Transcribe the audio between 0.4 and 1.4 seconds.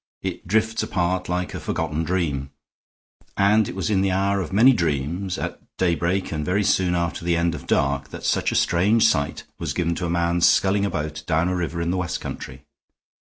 drifts apart